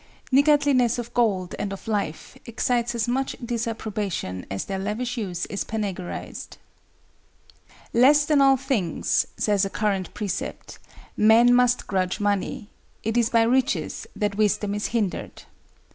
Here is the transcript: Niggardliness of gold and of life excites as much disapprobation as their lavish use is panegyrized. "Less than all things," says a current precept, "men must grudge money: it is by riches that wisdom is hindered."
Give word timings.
Niggardliness 0.31 0.97
of 0.97 1.13
gold 1.13 1.53
and 1.59 1.71
of 1.71 1.87
life 1.87 2.35
excites 2.47 2.95
as 2.95 3.07
much 3.07 3.35
disapprobation 3.45 4.47
as 4.49 4.65
their 4.65 4.79
lavish 4.79 5.15
use 5.15 5.45
is 5.45 5.63
panegyrized. 5.63 6.57
"Less 7.93 8.25
than 8.25 8.41
all 8.41 8.57
things," 8.57 9.27
says 9.37 9.63
a 9.63 9.69
current 9.69 10.11
precept, 10.15 10.79
"men 11.15 11.53
must 11.53 11.85
grudge 11.85 12.19
money: 12.19 12.67
it 13.03 13.15
is 13.15 13.29
by 13.29 13.43
riches 13.43 14.07
that 14.15 14.37
wisdom 14.39 14.73
is 14.73 14.87
hindered." 14.87 15.43